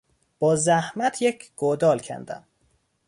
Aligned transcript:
با 0.39 0.55
زحمت 0.55 1.21
یک 1.21 1.51
گودال 1.55 1.99
کندم. 1.99 2.45